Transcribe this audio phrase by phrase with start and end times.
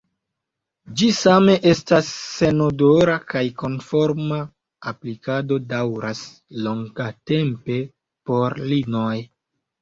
[0.99, 4.39] Ĝi same estas senodora kaj konforma
[4.93, 6.23] aplikado daŭras
[6.65, 7.79] longatempe
[8.31, 9.15] por lignoj.